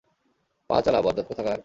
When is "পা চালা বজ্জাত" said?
0.69-1.25